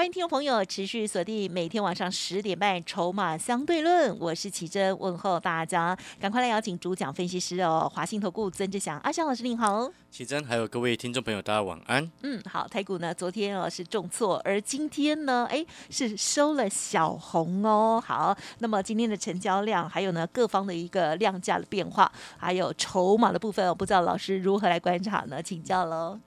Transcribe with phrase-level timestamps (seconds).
[0.00, 9.92] 欢迎听众朋友持续锁定每天晚上十点半《筹码相对论》，我是奇珍，问候大家，赶快来邀请主讲分析师哦，华信投顾曾志祥阿祥老师您好。
[10.10, 12.10] 奇珍，还有各位听众朋友，大家晚安。
[12.22, 18.02] 嗯，好，台股呢昨天哦是重挫，而今天呢，哎是收了小红哦。
[18.02, 25.42] 好，那么今天的成交量，还有呢各方的一个量价的变化，还有筹码的部分，我不知道老师如何来观察呢？
[25.42, 26.18] 请教喽。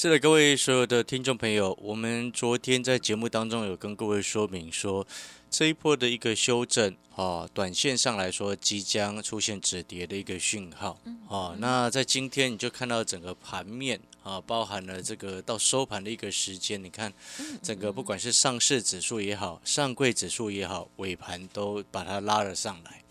[0.00, 5.04] 是的，各位所有的听众朋友，我们昨天在节目当中有跟各位说明说，
[5.50, 10.96] 这一波的一个修正啊，短线上来说即将出现止跌的一个讯号
[11.28, 11.56] 啊。
[11.58, 17.12] 那在今天你就看到整个盘面啊，包含了这个到收盘的一个时间，你看
[17.60, 23.02] 整个不管是上市指数也好，上柜指数也好，尾盘都把它拉了上来。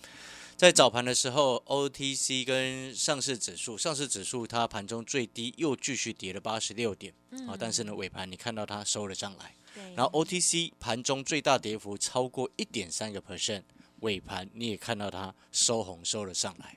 [0.58, 7.14] 在早盘的时候，OTC 跟上市指数，上市指数它盘中最低又继续跌了八十六点
[7.48, 9.56] 啊，但是呢尾盘你看到它收了上来，
[9.96, 13.62] 然后 OTC 盘中最大跌幅超过一点三个 percent，
[14.00, 16.76] 尾盘你也看到它收红收了上来。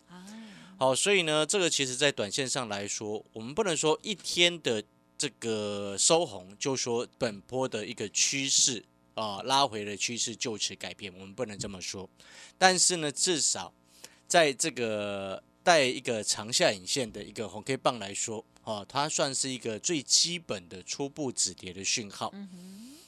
[0.77, 4.85] 好，所以呢，这个其实在短线上来说，我们不能说一天的
[5.17, 8.85] 这个收红就说本波的一个趋势。
[9.21, 12.09] 啊，拉回的趋势就此改变，我们不能这么说。
[12.57, 13.73] 但是呢，至少
[14.27, 22.33] 在这个带一个长下影线的一个红 K 棒来说，哦，它算是一个最基本的初步止跌的讯号。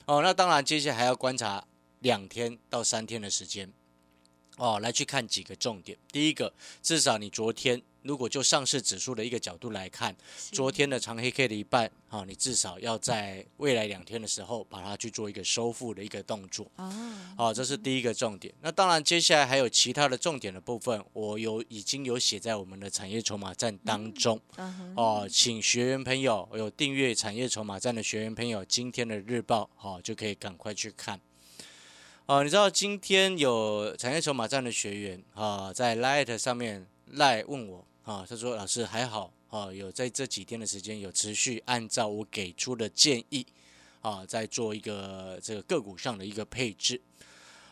[0.05, 1.67] 哦，那当然，接下来还要观察
[2.01, 3.73] 两天到三天的时间。
[4.59, 5.97] 哦，来去看几个重点。
[6.11, 7.81] 第一个，至少你昨天。
[8.03, 10.15] 如果就上市指数的一个角度来看，
[10.51, 16.67] 昨天的长黑 K 的一半，啊，你至少要在未来两天的时候把它去做一个收复的一个动作。
[17.37, 18.53] 哦，这是第一个重点。
[18.61, 24.41] 那当然，接下来还有其他的重点的部分，我有已经有写在我们的产业筹码站当中。
[24.97, 31.21] 哦，请学员朋友有订阅产业筹码站的学员朋友，今天的日报，好就可以赶快去看。
[32.27, 37.85] 哦，你知道今天有产业筹码站的学员啊，在 Light 上面赖问我。
[38.05, 43.47] 啊，他说：“老师还好啊，有在这几天的时间有持续按照我给出的建议
[44.01, 47.01] 啊，在做一个这个个股上的一个配置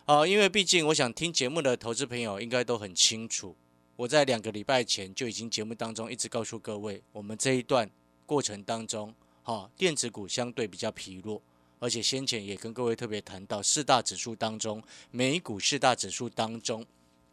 [0.04, 3.56] 啊，因为毕竟我想听节目的投资朋友应该都很清楚，
[3.96, 7.90] 我在两个礼拜前就已经节目当中一直告诉各位，我们这一段
[8.24, 9.12] 过程当中，
[9.42, 11.42] 哈，电子股相对比较疲弱，
[11.80, 14.80] 而且先前也跟各位特别谈到四大指数当中，
[15.10, 16.86] 美股四大指数当中，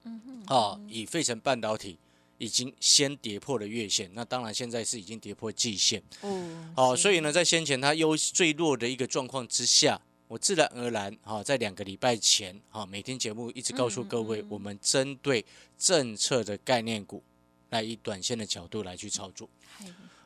[0.03, 1.99] 嗯哼，啊，以费城半导体。”
[2.37, 6.01] 已经先跌破了月线，那当然现在是已经跌破季线。
[6.21, 15.43] 哦，好，所以呢，在先前它优最弱的一个状况之下，我自然而然哈，在两个礼拜前哈，每天节目一直告诉各位，我们针对
[15.77, 17.23] 政策的概念股
[17.69, 19.49] 来以短线的角度来去操作。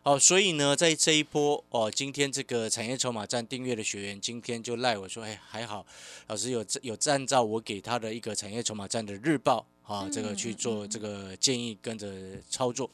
[0.04, 5.86] 好，所以呢，在这一波哦，今天这个产业筹码站订阅的学员，今天就赖我说，哎，还好，
[6.28, 9.66] 老师有有按照我给他的一个产业筹码站的日报。
[9.84, 12.08] 啊，这个去做这个建议，跟着
[12.50, 12.90] 操作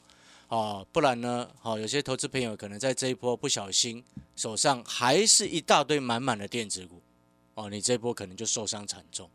[0.48, 4.02] 啊，不然呢，好，有些投资朋友可能在这一波不小心，
[4.34, 7.00] 手上还是一大堆满满的电子股，
[7.54, 9.30] 哦，你这一波可能就受伤惨重。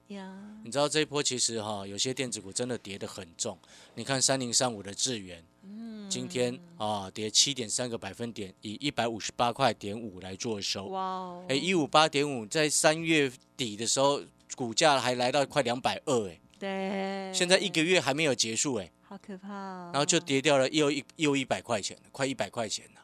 [0.66, 3.58] 你知道这一波其实哈，有些电子股真的跌得很重。
[3.96, 10.88] 你看三零三五的智源，嗯，今天啊跌七点三个百分点，以一百五十八块点五来做收。
[10.88, 14.22] 哇哦，哎，一五八点五，在三月底的时候，
[14.56, 16.40] 股价还来到快两百二，哎。
[16.64, 19.50] 对，现在一个月还没有结束哎，好可怕，
[19.92, 23.02] 然后就跌掉了又一又一百块钱快一百块钱了，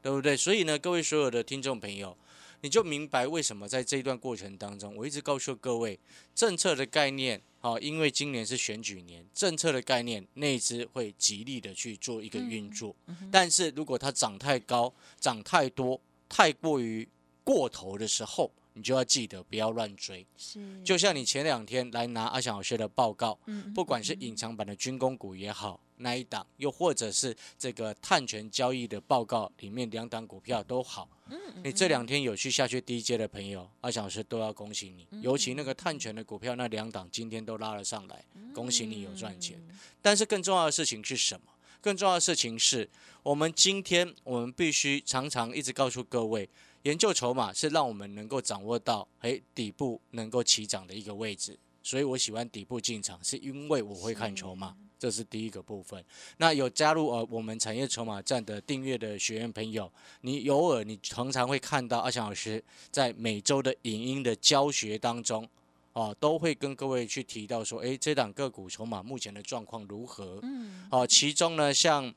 [0.00, 0.36] 对不对？
[0.36, 2.16] 所以呢，各位所有的听众朋友，
[2.60, 5.98] 你就明白为什么在这一段过程当中，我一直告诉各位，
[6.36, 12.94] 政策的概念啊，因为今年是选举年，政策的概念内资会极力的去做一个运作，
[13.32, 17.08] 但是如果它涨太高、涨太多、太过于
[17.44, 39.60] 过头的时候，你就要记得不要乱追，是，就像你前两天来拿阿翔老师的报告，嗯，不管是隐藏版的军工股也好，那一档，又或者是这个碳权交易的报告里面两档股票都好，嗯，你这两天有去下去低阶的朋友，阿翔老师都要恭喜你，尤其那个碳权的股票那两档今天都拉了上来，恭喜你有赚钱。
[40.00, 41.46] 但是更重要的事情是什么？
[41.80, 42.88] 更重要的事情是
[43.22, 46.48] 我们今天我们必须常常一直告诉各位。
[46.82, 56.02] 研究筹码是让我们能够掌握到，哎，底部能够起涨的一个位置，所以我喜欢底部进场，是因为我会看筹码，这是第一个部分。
[56.38, 59.92] 那有加入呃我们产业筹码站的订阅的学员朋友，
[60.22, 65.46] 你偶尔你常常会看到阿强老师在每周的影音的教学当中，
[65.92, 70.38] 啊，都会跟各位去提到说，诶，这档个股筹码目前的状况如何？
[70.42, 72.14] 嗯，哦，其中呢，像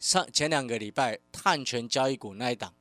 [0.00, 2.72] 上前两个礼拜碳权交易股那一档，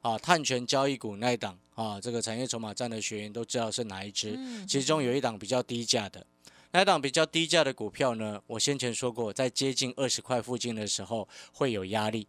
[0.00, 4.34] 啊，碳权交易股那一档，啊，这个产业筹码站的学员都知道是哪一支。
[4.36, 6.26] 嗯其中有一档比较低价的，
[6.72, 12.26] 那一档比较低价的股票呢，我先前说过，在接近二十块附近的时候会有压力，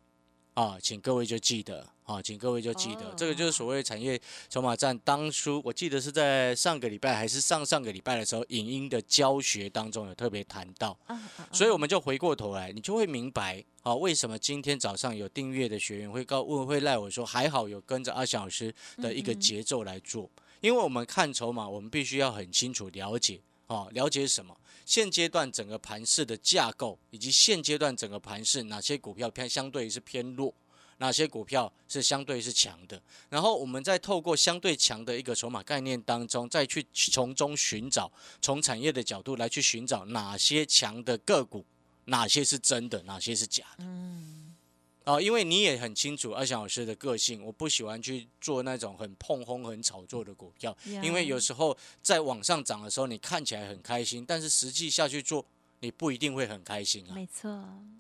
[0.54, 4.20] 啊，请各位就记得，啊，请各位就记得，哦这个就是所谓产业
[4.50, 10.98] 筹码站当初我记得是在上个礼拜还是上上个礼拜的时候，影音的教学当中有特别谈到。
[11.08, 20.30] 啊啊所以我们就回过头来，你就会明白啊，为什么今天早上有订阅的学员会告问会赖我说，还好有跟着阿翔老师的一个节奏来做，
[20.60, 24.58] 因为我们看筹码，我们必须要很清楚了解啊，了解什么？
[24.86, 30.54] 现阶段整个盘势的架构，以及现阶段整个盘势哪些股票偏相对是偏弱。
[31.02, 38.10] 哪些股票是相对是强的，然后我们再透过相对强的一个筹码概念当中，再去从中寻找，
[38.40, 41.66] 从产业的角度来去寻找哪些强的个股，
[42.06, 43.84] 哪些是真的，哪些是假的。
[43.84, 44.56] 嗯，
[45.04, 55.44] 啊、因为你也很清楚阿翔老师的个性，我不喜欢去做那种很碰轰、很炒作的股票，呀因为有时候在往上涨的时候，你看起来很开心，但是实际下去做，
[55.82, 57.14] 你不一定会很开心啊。
[57.14, 57.50] 没错，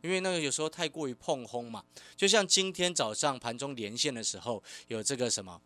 [0.01, 1.83] 因为那个有时候太过于碰轰嘛，
[2.15, 5.59] 就像今天早上盘中连线的时候，有这个什么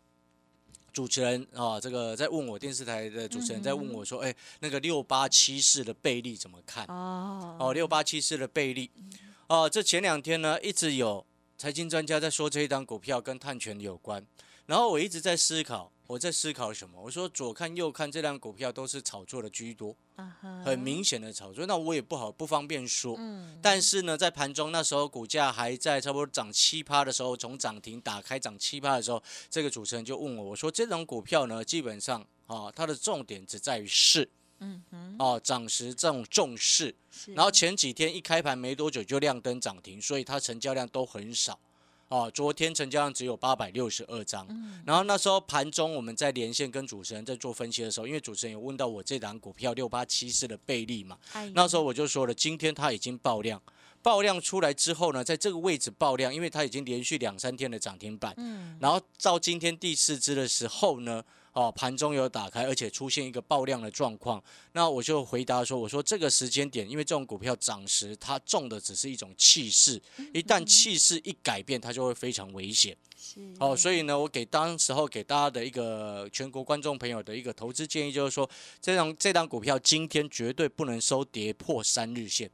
[0.92, 6.86] 主持人啊，这个在问我电视台的主持人在问我说，哎，那个六八七四的倍利怎么看？
[6.86, 8.90] 哦，哦，六八七四的倍利，
[9.46, 11.24] 哦，这前两天呢一直有
[11.58, 14.26] 财经专家在说这一档股票跟碳权有关，
[14.66, 17.00] 然后我一直在思考，我在思考什么？
[17.00, 19.96] 我说左看右看，这辆股票都是炒作的居多，
[20.64, 23.14] 很明显的炒作，那我也不好不方便说。
[23.16, 34.28] 嗯，但是呢，在盘中那时候股价还在差不多涨七趴的时候，从涨停打开涨七趴的时候，这个主持人就问我，我说这种股票呢，基本上啊，它的重点只在于势
[34.58, 36.92] 嗯哼，哦，涨时这种重势。
[37.10, 41.56] 是，然后前几天一开盘没多久就亮灯涨停，所以它成交量都很少。
[42.08, 44.46] 哦，昨天成交量只有八百六十二张。
[44.48, 53.60] 嗯然后那时候盘中我们在连线跟主持人在做分析的时候，因为主持人有问到我这档股票六八七四的倍利嘛，哎那时候我就说了，今天它已经爆量，
[54.02, 61.24] 爆量出来之后呢，在这个位置爆量，因为它已经连续两三天的涨停板，嗯，然后到今天第四支的时候呢，
[61.56, 69.98] 哦，盘中有打开，而且出现一个爆量的状况，那我就回答说，我说这个时间点，因为这种股票涨时，它中的只是一种气势，
[70.34, 72.94] 一旦气势一改变，它就会非常危险。
[73.16, 78.46] 是，哦，所以呢，我给当时候给大家的一个全国观众朋友的一个投资建议，就是说，
[78.82, 82.50] 这张这档股票今天绝对不能收跌破三日线。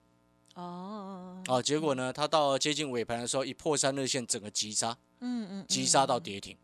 [0.55, 6.57] 哦，哦，结果呢，它到接近尾盘的时候，一破三日线，整个急杀，嗯嗯，急杀到嗯，跌停。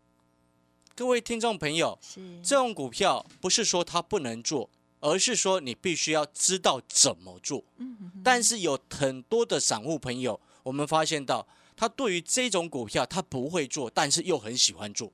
[0.98, 4.68] 各位听众朋友，是，这种股票不是说它不能做，
[4.98, 7.62] 而是说你必须要知道怎么做。
[7.76, 11.46] 嗯但是有很多的散户朋友，我们发现到
[11.76, 15.12] 他对于这种股票他不会做，但是又很喜欢做。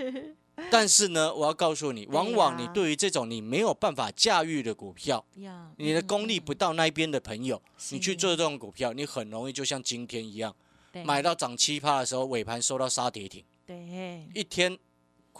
[0.72, 10.56] 但是呢，我要告诉你，往往你对于这种你没有办法驾驭的股票，呀，你的嗯功力不到那边的朋友，你去做这种股票，你很容易就像今天一样，
[11.04, 14.78] 买到涨七趴的时候，尾盘收到杀跌停，对，一天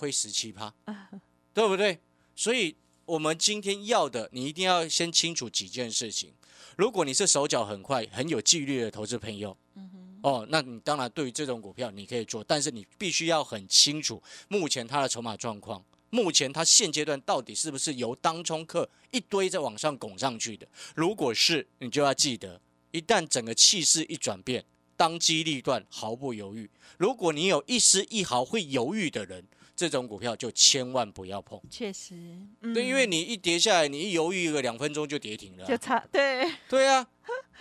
[0.00, 0.72] 亏十七趴，
[1.52, 1.98] 对不对？
[2.34, 6.32] 所以我们今天要的，你一定要先清楚几件事情。
[6.78, 20.66] 如果你是手脚很快、很有纪律的投资朋友，嗯，哦，那你当然对于这种股票你可以做，但是你必须要很清楚目前它的筹码状况，目前它现阶段到底是不是由当冲客一堆在往上拱上去的？
[20.94, 22.58] 如果是，你就要记得，
[22.90, 24.64] 一旦整个气势一转变，
[24.96, 26.70] 当机立断，毫不犹豫。
[26.96, 29.44] 如果你有一丝一毫会犹豫的人，
[29.80, 31.58] 这种股票就千万不要碰。
[31.70, 32.10] 确实，
[32.74, 37.06] 对，嗯因为你一跌下来，你一犹豫一个两分钟就跌停了啊、就差对，对啊，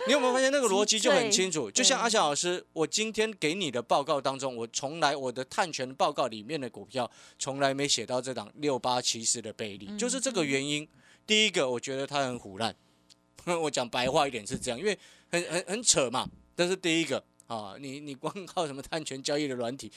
[0.06, 1.70] 你有没有发现那个逻辑就很 清楚？
[1.70, 10.86] 就像阿翔老师，我今天给你的报告当中，我从来我的碳权报告里面的股票从来没写到这档六八七四的倍率，嗯就是这个原因。
[11.26, 12.76] 第一个，我觉得它很虎烂，
[13.62, 14.98] 我讲白话一点是这样，因为
[15.30, 16.28] 很很很扯嘛。
[16.54, 19.90] 这是第一个啊，你你光靠什么碳权交易的软体，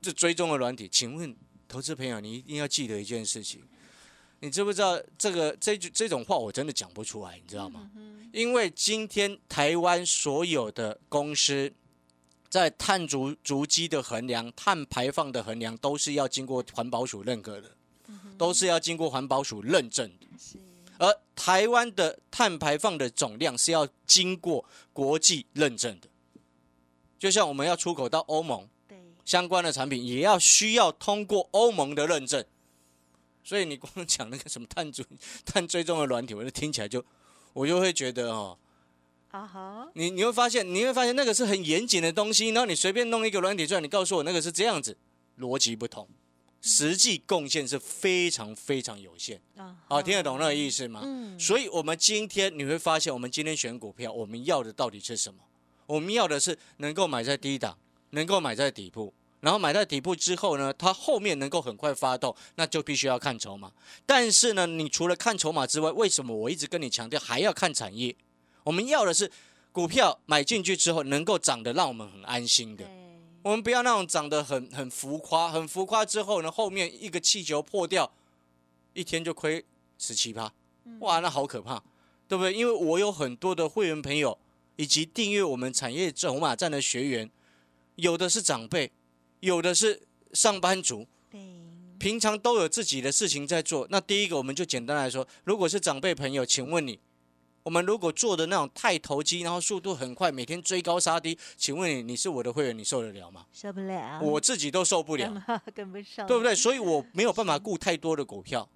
[0.00, 1.36] 这追踪的软体，请问
[1.68, 3.62] 投资朋友，你一定要记得一件事情。
[4.40, 7.90] 你知不知道这个这句这种话我真的讲不出来，你知道吗？
[8.32, 11.72] 因为今天台湾所有的公司
[12.50, 17.70] 在碳足足迹的衡量、碳排放的衡量，都是要经过环保署认可的，
[18.36, 20.26] 都是要经过环保署认证的。
[20.38, 20.58] 是，
[20.98, 26.08] 而台湾的碳排放的总量是要经过国际认证的，
[27.18, 28.68] 就像我们要出口到欧盟对，
[29.26, 32.42] 相关的产品，也要需要通过欧盟的认证。
[33.44, 35.04] 所以你光讲那个什么碳追
[35.44, 37.04] 碳追踪的软体，我就听起来就
[37.52, 38.56] 我就会觉得哦，
[39.30, 44.96] 啊哈，你你会发现你会发现那个是很严谨的东西，然后你随便弄一个软体出来，你告诉我那个是这样子，
[45.38, 46.08] 逻辑不同，
[46.60, 49.40] 实际贡献是非常非常有限。
[49.56, 51.02] 啊好，听得懂那个意思吗？
[51.04, 55.40] 嗯，所以，我们今天你会发现，我们今天选股票，我们要的到底是什么？
[55.86, 57.78] 我们要的是能够买在低档，
[58.10, 63.72] 能够买在底部，然后买在底部之后呢，它后面能够很快发动，那就必须要看筹码。
[64.04, 68.14] 但是呢，你除了看筹码之外，为什么我一直跟你强调还要看产业？
[68.64, 69.30] 我们要的是
[69.70, 72.84] 股票买进去之后能够涨得让我们很安心的。
[73.42, 78.10] 我们不要那种涨得很很浮夸，很浮夸之后呢，后面一个气球破掉，
[78.92, 79.64] 一天就亏
[79.98, 80.52] 十七趴，
[80.98, 81.80] 哇，那好可怕，
[82.26, 82.52] 对不对？
[82.52, 84.36] 因为我有很多的会员朋友，
[84.74, 87.30] 以及订阅我们产业筹码站的学员，
[87.96, 88.90] 有的是长辈，
[89.40, 91.40] 有的是上班族，对，
[91.98, 93.86] 平常都有自己的事情在做。
[93.90, 96.98] 那第一个，我们就简单来说，如果是长辈朋友，请问你，
[97.62, 103.46] 我们如果做的那种太投机，然后速度很快，每天追高杀低，请问你，你是我的会员，你受得了吗？
[103.52, 105.32] 受不了，我自己都受不了，
[105.74, 106.54] 跟 跟不上，对不对？
[106.56, 108.68] 所以我没有办法顾太多的股票，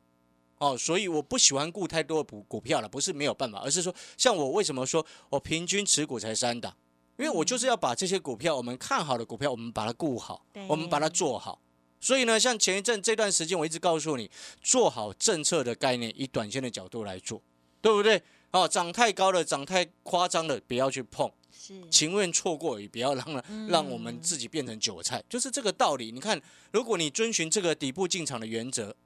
[0.58, 6.74] 哦，所以我不喜欢顾太多的股股票了，不是没有办法，而是说，像我为什么说我平均持股才三档？
[7.20, 11.60] 因为我就是要把这些股票，我们看好的股票，我们把它顾好，我们把它做好。
[12.00, 14.30] 所以呢，像前一阵这段时间，我一直告诉你，
[14.62, 17.42] 做好政策的概念，以短线的角度来做，
[17.82, 18.22] 对不对？
[18.52, 21.30] 哦，涨太高了，涨太夸张了，不要去碰。
[21.52, 26.10] 是，情愿错过，也不要让了让我们自己变成韭菜，就是这个道理。
[26.10, 26.40] 你看，
[26.72, 28.96] 如果你遵循这个底部进场的原则，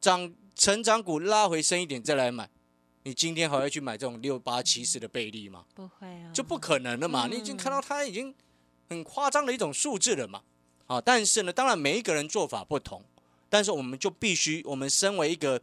[0.00, 2.48] 涨成长股拉回升一点再来买，
[3.04, 5.64] 你今天还会去买这种六八七四的倍利吗？
[5.74, 7.26] 不会啊，就不可能了嘛！
[7.26, 8.34] 嗯你已经看到它已经
[8.88, 10.42] 很夸张的一种数字了嘛。
[10.86, 13.04] 啊，但是呢，当然每一个人做法不同，
[13.50, 15.60] 但是我们就必须，我们身为一个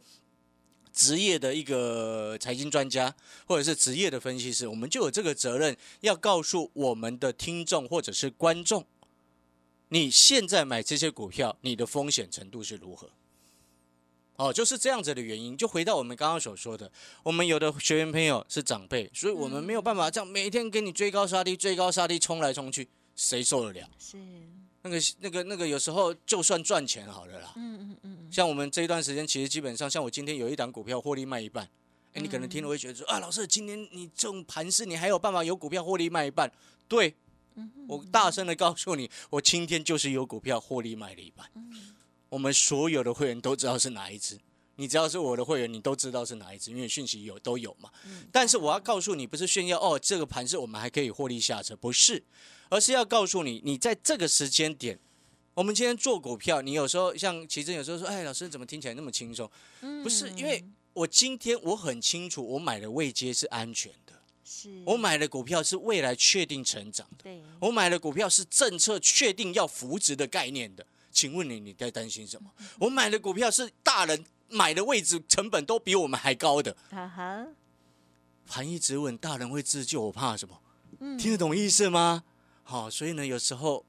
[0.92, 3.14] 职业的一个财经专家，
[3.46, 8.86] 或者是职业的分析师，我们就有这个责任，要告诉我们的听众或者是观众，
[9.88, 13.10] 你现在买这些股票，你的风险程度是如何？
[14.36, 15.56] 哦，就是这样子的原因。
[15.56, 16.90] 就回到我们刚刚所说的，
[17.22, 23.88] 我们有的学员朋友是长辈，所以我们没有办法这样每天给你追高杀低、追高杀低、冲来冲去，谁受得了？
[23.98, 24.16] 是，
[24.82, 27.52] 那个、那个、那个，有时候就算赚钱好了啦。
[27.56, 31.68] 嗯嗯嗯，像我们这一段时间，其实基本上，像我今天有一档股票获利卖一半，
[32.12, 36.52] 哎，你可能听了会觉得说啊，老师，今天你这种盘势，你还有办法有股票获利卖一半？
[36.86, 37.14] 对，
[37.88, 41.50] 我大声的告诉你，我今天就是有股票获利卖了一半。
[42.36, 44.38] 我们所有的会员都知道是哪一支，
[44.74, 47.90] 你只要是我的会员，你都知道是哪一只，因为讯息有都有嘛。
[48.30, 52.22] 但是我要告诉你，不是炫耀哦，这个盘是我们还可以获利下车，不是，
[52.68, 54.98] 而是要告诉你，你在这个时间点。
[55.54, 59.50] 我们今天做股票，你有时候像奇珍，有时候说，哎，老师怎么听起来那么轻松？
[60.02, 60.62] 不是，因为
[60.92, 64.12] 我今天我很清楚，我买的位阶是安全的，
[64.44, 70.86] 是，我买的股票是未来确定成长的，对，我买的股票是政策确定要扶植的概念的。
[71.16, 72.50] 请问你，你在担心什么？
[72.78, 77.46] 我买的股票是大人买的位置成本都比我们还高的，哈哈，
[78.46, 80.60] 盘一直稳，大人会自救，我怕什么？
[81.00, 82.22] 嗯听得懂意思吗？
[82.62, 83.82] 好，所以呢，有时候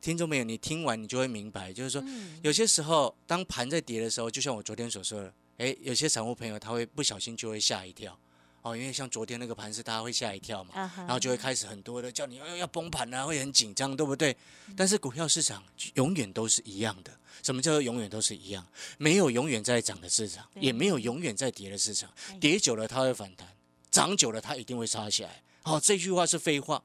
[0.00, 8.16] 听众朋友，你听完你就会明白，就是说，嗯有些时候当盘在跌的时候，就像我昨天所说的，诶，有些散户朋友他会不小心就会吓一跳，
[8.64, 14.34] 哦，因为像昨天那个盘是大家会吓一跳嘛，然后就会开始很多的叫你要要崩盘啊，会很紧张，对不对？
[14.74, 15.62] 但是股票市场
[15.94, 17.12] 永远都是一样的。
[17.42, 18.66] 什么叫做永远都是一样？
[18.96, 22.38] 没有永远在涨的市场，也没有永远在跌的市场哎。
[22.38, 23.46] 跌久了它会反弹，
[23.90, 25.42] 涨久了它一定会杀起来。
[25.60, 26.82] 好、这句话是废话，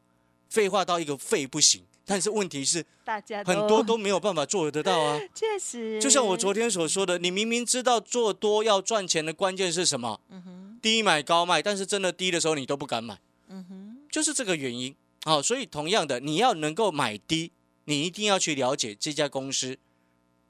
[0.49, 1.81] 废话到一个废不行。
[2.03, 5.19] 但是问题是，大家很多都没有办法做得到啊。
[5.35, 13.19] 确实，就像我昨天所说的，你明明知道做多要赚钱的关键是什么，嗯哼，低买高卖，但是真的低的时候你都不敢买。
[13.49, 14.95] 嗯哼，就是这个原因。
[15.23, 17.51] 好、所以同样的，你要能够买低，
[17.85, 19.77] 你一定要去了解这家公司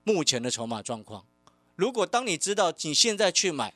[0.04, 1.26] 目前的筹码状况。
[1.76, 3.74] 如果当你知道你现在去买，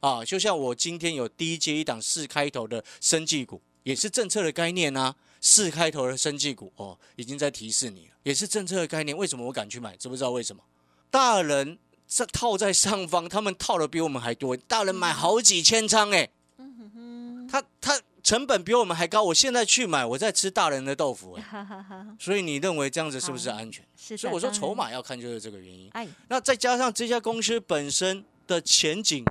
[0.00, 5.16] 啊，就像我今天有低阶一档四开头的生技股，也是政策的概念啊。
[5.42, 9.16] 四开头的生技股哦，已经在提示你了，也是政策的概念。
[9.16, 9.96] 为什么我敢去买？
[9.96, 10.62] 知不知道为什么？
[11.10, 11.78] 大人
[12.10, 14.56] 在套在上方，他们套的比我们还多。
[14.56, 21.66] 大人买好几千张哎、嗯哼，他他成本比我们还高，我现在去买，我在吃大人的豆腐、哎
[22.18, 23.86] 所以你认为这样子是不是安全？
[23.96, 25.88] 所以我说筹，码要看就是这个原因。
[25.92, 29.24] 哎，那再加上这家公司本身的前景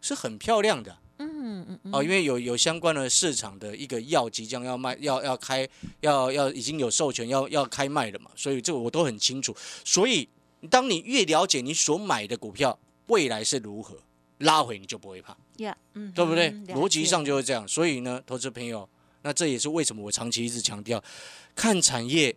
[0.00, 0.96] 是很漂亮的。
[1.18, 5.68] 嗯嗯嗯，哦，因为有有相关的市场的一个药即将要卖，要要开，
[6.00, 9.54] 要要已经有授权要要开卖了嘛，所以这个我都很清楚。
[9.84, 10.28] 所以
[10.70, 13.96] 当你越了解你所买的股票未来是如何
[14.38, 16.50] 拉回，你就不会怕，对不对？
[16.74, 17.66] 逻辑上就是这样。
[17.66, 18.88] 所以呢，投资朋友，
[19.22, 21.02] 那这也是为什么我长期一直强调，
[21.54, 22.34] 看产业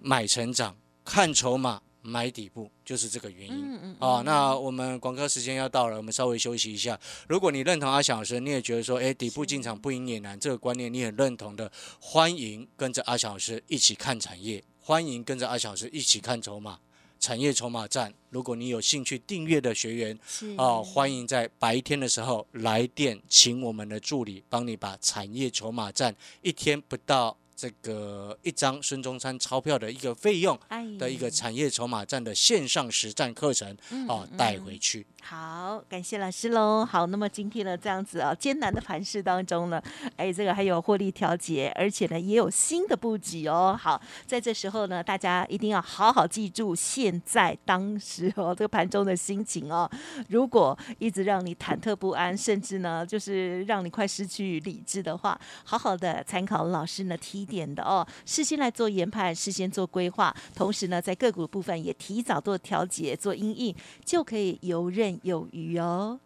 [0.00, 3.54] 买成长，看筹码买底部，就是这个原因。
[3.54, 6.98] 嗯嗯啊，那我们广告时间要到了，我们稍微休息一下。
[7.28, 16.78] 如果你认同阿翔老师，你也觉得说，哎，底部进场不赢也难这个观念，你很认同的，欢迎跟着阿翔老师一起看产业，欢迎跟着阿翔老师一起看筹码，
[17.22, 18.12] 产业筹码站。
[18.30, 30.58] 如果你有兴趣订阅的学员是啊，欢迎在白天的时候来电，请我们的助理帮你把产业筹码站一天不到这个一张孙中山钞票的一个费用。
[30.66, 33.76] 哎的一个产业筹码站的线上实战课程
[34.08, 35.06] 哦带回去。
[35.24, 36.84] 好，感谢老师喽。
[36.84, 39.80] 好，那么今天呢，这样子啊，艰难的盘势当中呢，
[40.16, 43.78] 哎，这个还有获利调节，而且呢，也有新的布局哦。
[43.80, 49.88] 好，在这时候呢，大家一定要好好记住现在当时哦这个盘中的心情哦。
[50.28, 63.74] 如果一直让你忐忑不安，甚至呢，就是让你快失去理智的话，好好的参考老师呢提点的哦，事先来做研判，事先做规划，同时呢，在个股部分也提早做调节、做阴影，
[64.04, 66.18] 就可以游刃有余哦。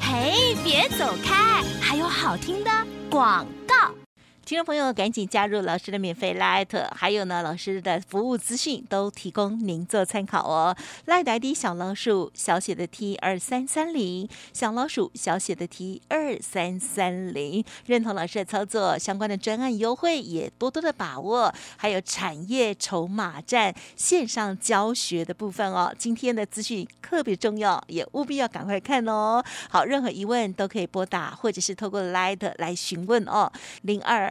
[0.00, 2.70] 嘿，别走开，还有好听的
[3.10, 4.01] 广告。
[4.52, 10.76] 听众朋友，赶紧加入老师的免费 Light，还有呢，老师的服务资讯都提供您做参考哦。
[11.06, 25.90] Light ID 小老鼠小写的 T 二三三零，小老鼠小写的 T 二三三零，认同老师的操作，相关的专案优惠也多多的把握，还有产业筹码站线上教学的部分哦。
[25.96, 29.42] 今天的资讯特别重要，也务必要赶快看哦。
[29.70, 34.30] 好，任何疑问都可以拨打，或者是透过 Light 来询问哦，零二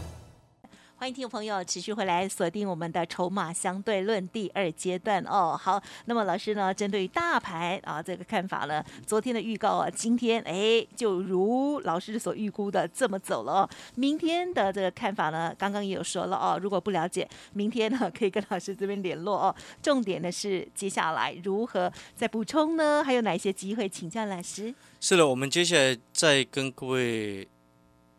[1.01, 5.59] 欢迎听众朋友持续回来锁定我们的筹码相对论第二阶段哦。
[5.59, 13.69] 好，那么老师呢，针对于大盘啊这个看法呢，昨天的预告啊，今天哎就如老师所预估的这么走了哦。
[13.95, 19.55] 明天的这个看法呢，刚刚也有说了哦，如果不了解，明天呢可以跟老师这边联络哦。
[19.81, 23.03] 重点的是接下来如何再补充呢？
[23.03, 23.89] 还有哪些机会？
[23.89, 24.71] 请教老师。
[24.99, 27.47] 是的，我们接下来再跟各位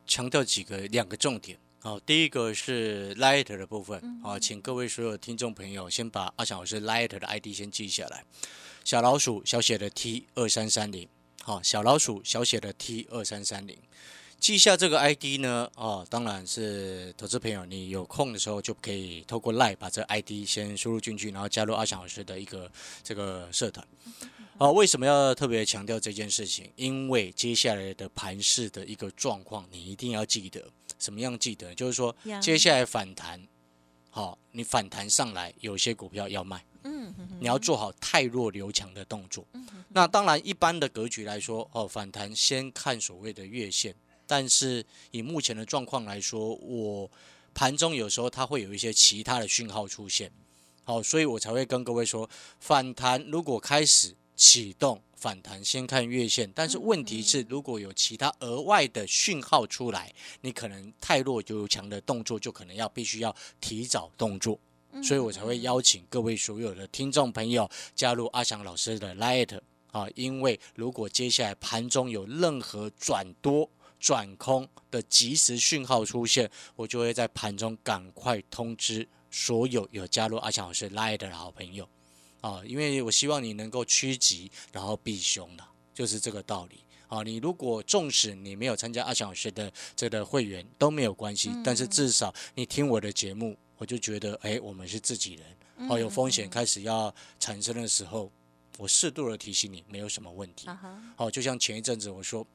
[0.04, 1.56] 强调几个两个重点。
[1.84, 8.24] 好，第一个是 Light 的部分，好，请各位所有听众朋友先把阿翔老师 Light 的 ID 先记下来，
[8.84, 11.08] 小老鼠小写的 T 二三三零，
[11.42, 13.76] 好，小老鼠小写的 T 二三三零，
[14.38, 22.70] 记下这个 ID 呢，哦，当然是投资朋友，你有空的时候就可以透过 Light 把这 ID 先输入进去，然后加入阿翔老师的一个
[23.02, 23.84] 这个社团。
[24.58, 26.70] 哦，为什么要特别强调这件事情？
[26.76, 30.64] 因为接下来的盘市的一个状况，你一定要记得。
[31.02, 31.74] 什么样记得？
[31.74, 33.48] 就是说，接下来反弹，
[34.08, 36.64] 好、你反弹上来，有些股票要卖，
[37.40, 39.44] 你要做好太弱留强的动作。
[39.88, 43.92] 那当然，一般的格局来说，哦，反弹先看所谓的月线，
[44.26, 47.10] 但是以目前的状况来说，我
[47.52, 50.30] 盘中有时候它会有一些其他的讯号出现，
[50.84, 64.58] 好、所以我才会跟各位说，反弹如果开始启动反弹，先看月线，但是问题是，如果有其他额外的讯号出来，你可能太弱有强的动作就可能要必须要提早动作。
[65.00, 69.60] 所以我才会邀请各位所有的听众朋友加入阿翔老师的 Light
[69.92, 81.88] 啊，因为如果接下来盘中有任何转多、转空的及时讯号出现，我就会在盘中赶快通知所有有加入阿翔老师 Light 的好朋友
[82.42, 86.84] 啊，因为我希望你能够趋吉然后避凶的，就是这个道理。
[87.08, 98.32] 啊，你如果纵使你没有参加阿翔老师的这个会员都没有关系，但是至少你听我的节目，我就觉得，哎，我们是自己人，哦，有风险开始要产生的时候，
[98.78, 100.66] 我适度的提醒你，没有什么问题。
[101.16, 102.46] 哦，就像前一阵子我说，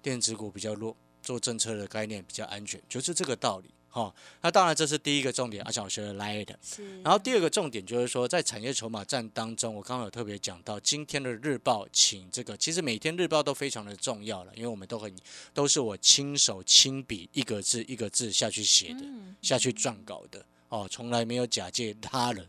[0.00, 3.70] 电子股比较弱，做政策的概念比较安全，就是这个道理。
[3.96, 4.14] 哈。
[4.42, 6.58] 那当然这是第一个重点，阿翔老师的 lie 的。
[6.62, 15.10] 是，然后第二个重点就是说，在产业筹码战当中，我刚刚有特别讲到今天的日报，请这个其实每天日报都非常的重要了，因为我们都很
[15.54, 22.46] 都是我亲手亲笔一个字一个字下去写的，嗯下去撰稿的哦，从来没有假借他人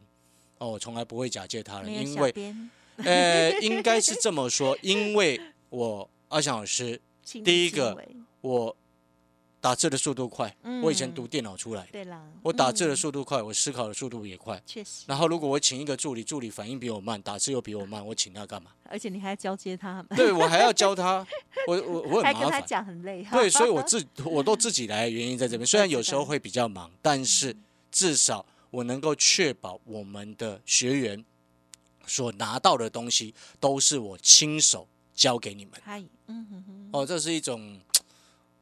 [0.57, 2.33] 哦，我从来不会假借他人，因为
[2.97, 6.99] 呃，应该是这么说，因为我阿翔老师
[7.43, 7.95] 第一个
[8.41, 8.75] 我
[9.67, 14.61] 打字的速度快，我以前嗯读电脑出来的，对啦，我打字的嗯速度快，我思考的速度也快。
[14.65, 18.71] 确实，然后如果我请一个助理，助理反应比我慢，打字又比我慢，我请他干嘛？
[18.85, 21.27] 而且你还要交接他，对我还要教他，
[21.67, 22.63] 我我我还跟他很麻烦。
[22.65, 25.67] 讲很累，对，所以我自 我都自己来，的原因在这边。
[25.67, 27.53] 虽然有时候 会比较忙，但是
[27.91, 31.25] 至少我能够确保我们的学员
[32.05, 35.73] 所拿到的东西都是我亲手教给你们。
[35.83, 37.77] 嗨，嗯哼哼，哦，这是一种，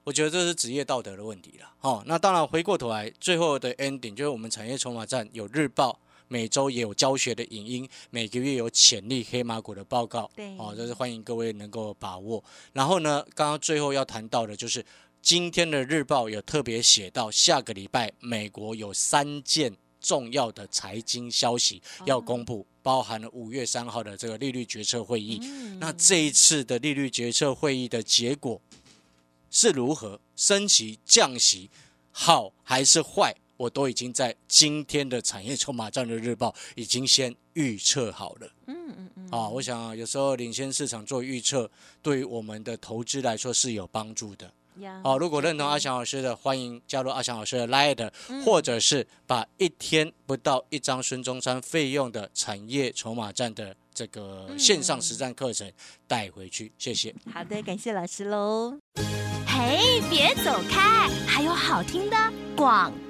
[0.06, 1.68] 我觉得这是职业道德的问题了。
[1.82, 10.30] 哦，那当然回过头来，最后的 ending 就是我们产业筹码站有日报，每周也有教学的影音，每个月有潜力黑马股的报告。
[10.36, 12.44] 对哦，这是欢迎各位能够把握。
[12.72, 14.86] 然后呢，刚刚最后要谈到的就是
[15.24, 25.39] 今天的日报有特别写到，下个礼拜美国有三件重要的财经消息要公布，包含了五月三号的这个利率决策会议。
[25.41, 28.62] 嗯那这一次的利率决策会议的结果
[29.56, 30.20] 是如何？
[30.36, 31.70] 升息、降息，
[32.12, 33.34] 好还是坏？
[33.56, 38.50] 我都已经在今天的产业筹码战略日报已经先预测好了。
[38.68, 44.52] 嗯嗯嗯，啊，我想啊有时候领先市场做预测，对于我们的投资来说是有帮助的。
[44.82, 48.12] 呀好，如果认同阿翔老师的，欢迎加入阿翔老师的 Light，、
[48.44, 55.71] 或者是把一天不到一张孙中山费用的产业筹码站的这个线上实战课程
[56.05, 56.71] 带回去。
[56.77, 57.15] 谢谢。
[57.34, 58.77] 好的，感谢老师喽。
[59.47, 63.05] 嘿，别走开，还有好听的广告。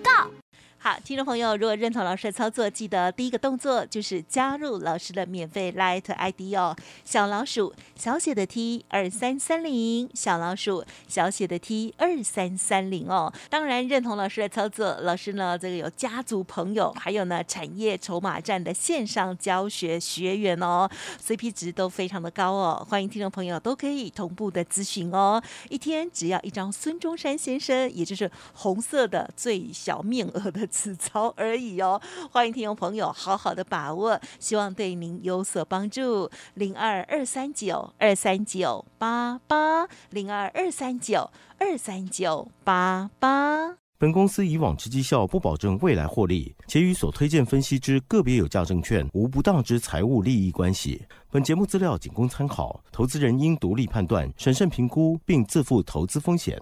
[0.85, 13.33] 好，听众朋友，如果认同老师的操作，记得第一个动作就是加入老师的免费 Light ID 哦，小老鼠小写的 T 二三三零，小老鼠小写的 T 二三三零哦。
[13.49, 20.87] 当然认同老师的操作，老师呢这个有家族朋友，还有呢产业筹码站的线上教学学员哦
[21.19, 25.41] ，CP 值都非常的高哦，欢迎听众朋友都可以同步的咨询哦。
[25.67, 32.01] 一天只要一张孙中山先生，也就是红色的最小面额的此操而已哦。
[32.29, 36.29] 欢迎听众朋友好好的把握，希望对您有所帮助。
[36.55, 43.77] 零二二三九二三九八八零二二三九二三九八八。
[43.97, 51.01] 本公司以往之绩效不保证未来获利，且与所推荐分析之个别有价证券无不当之财务利益关系。
[51.31, 56.61] 本节目资料仅供参考，投资人应独立判断、审慎评估，并自负投资风险。